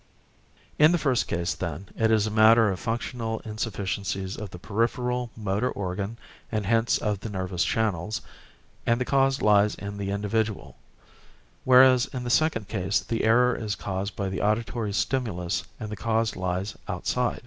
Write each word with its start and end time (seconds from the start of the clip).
In 0.79 0.91
the 0.91 0.97
first 0.97 1.27
case, 1.27 1.53
then, 1.53 1.89
it 1.95 2.09
is 2.09 2.25
a 2.25 2.31
matter 2.31 2.71
of 2.71 2.79
functional 2.79 3.39
insufficiencies 3.41 4.35
of 4.35 4.49
the 4.49 4.57
peripheral 4.57 5.29
motor 5.37 5.69
organ 5.69 6.17
and 6.51 6.65
hence 6.65 6.97
of 6.97 7.19
the 7.19 7.29
nervous 7.29 7.63
channels, 7.63 8.21
and 8.87 8.99
the 8.99 9.05
cause 9.05 9.43
lies 9.43 9.75
in 9.75 9.97
the 9.99 10.09
individual; 10.09 10.75
whereas 11.65 12.07
in 12.07 12.23
the 12.23 12.31
second 12.31 12.67
case 12.67 12.99
the 13.01 13.23
error 13.25 13.55
is 13.55 13.75
caused 13.75 14.15
by 14.15 14.27
the 14.27 14.41
auditory 14.41 14.91
stimulus 14.91 15.65
and 15.79 15.91
the 15.91 15.95
cause 15.95 16.35
lies 16.35 16.75
outside. 16.87 17.39